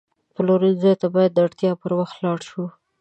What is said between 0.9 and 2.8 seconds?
ته باید د اړتیا پر وخت لاړ شو.